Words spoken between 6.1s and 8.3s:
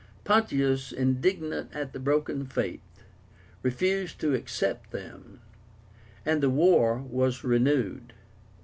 and the war was renewed.